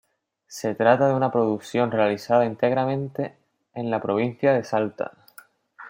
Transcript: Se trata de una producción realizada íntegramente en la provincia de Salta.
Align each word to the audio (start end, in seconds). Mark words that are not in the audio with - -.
Se 0.47 0.73
trata 0.73 1.07
de 1.07 1.13
una 1.13 1.31
producción 1.31 1.91
realizada 1.91 2.47
íntegramente 2.47 3.37
en 3.75 3.91
la 3.91 4.01
provincia 4.01 4.51
de 4.51 4.63
Salta. 4.63 5.11